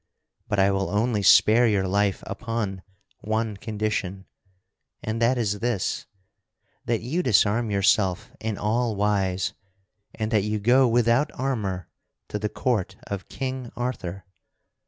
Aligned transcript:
But 0.47 0.57
I 0.57 0.71
will 0.71 0.89
only 0.89 1.21
spare 1.21 1.67
your 1.67 1.87
life 1.87 2.23
upon 2.25 2.81
one 3.19 3.55
condition, 3.55 4.25
and 5.03 5.21
that 5.21 5.37
is 5.37 5.59
this: 5.59 6.07
That 6.85 7.01
you 7.01 7.21
disarm 7.21 7.69
yourself 7.69 8.31
in 8.39 8.57
all 8.57 8.95
wise, 8.95 9.53
and 10.15 10.31
that 10.31 10.41
you 10.43 10.57
go 10.59 10.87
without 10.87 11.29
armor 11.35 11.87
to 12.29 12.39
the 12.39 12.49
court 12.49 12.95
of 13.05 13.29
King 13.29 13.71
Arthur. 13.75 14.25